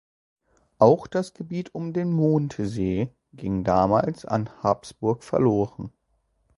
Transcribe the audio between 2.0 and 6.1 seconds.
Mondsee ging damals an Habsburg verloren.